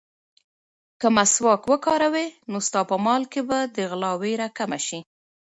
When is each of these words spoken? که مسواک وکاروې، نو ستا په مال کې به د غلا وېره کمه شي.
که 0.99 1.07
مسواک 1.17 1.61
وکاروې، 1.71 2.27
نو 2.51 2.57
ستا 2.67 2.81
په 2.89 2.95
مال 3.05 3.23
کې 3.31 3.41
به 3.49 3.59
د 3.75 3.77
غلا 3.89 4.11
وېره 4.21 4.47
کمه 4.57 4.79
شي. 4.87 4.99